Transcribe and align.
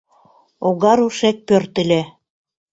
Огарушек 0.67 1.37
пӧртыльӧ. 1.47 2.01